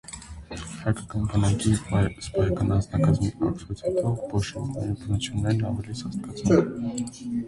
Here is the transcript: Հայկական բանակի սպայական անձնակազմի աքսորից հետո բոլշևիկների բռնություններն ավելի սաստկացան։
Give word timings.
Հայկական 0.83 1.25
բանակի 1.33 1.73
սպայական 1.79 2.73
անձնակազմի 2.75 3.29
աքսորից 3.49 3.83
հետո 3.89 4.13
բոլշևիկների 4.31 4.97
բռնություններն 5.03 5.61
ավելի 5.73 5.99
սաստկացան։ 6.01 6.65